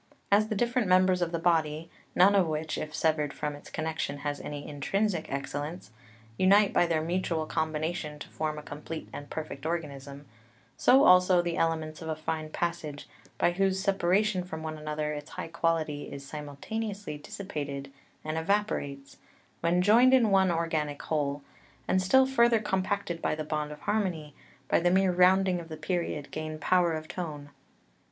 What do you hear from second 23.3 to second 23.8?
the bond